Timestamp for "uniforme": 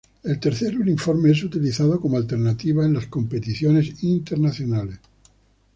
0.79-1.29